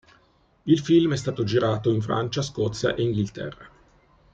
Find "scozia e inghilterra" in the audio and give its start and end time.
2.41-3.69